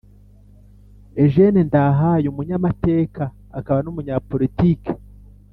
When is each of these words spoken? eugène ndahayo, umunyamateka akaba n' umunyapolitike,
eugène 1.21 1.59
ndahayo, 1.67 2.27
umunyamateka 2.33 3.23
akaba 3.59 3.79
n' 3.81 3.89
umunyapolitike, 3.91 4.91